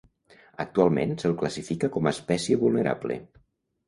[0.63, 3.19] Actualment se'l classifica com a espècie vulnerable.